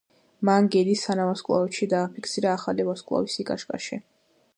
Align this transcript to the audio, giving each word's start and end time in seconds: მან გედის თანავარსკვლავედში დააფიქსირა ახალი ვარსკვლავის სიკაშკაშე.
მან 0.47 0.69
გედის 0.75 1.03
თანავარსკვლავედში 1.09 1.87
დააფიქსირა 1.91 2.51
ახალი 2.57 2.87
ვარსკვლავის 2.89 3.37
სიკაშკაშე. 3.41 4.01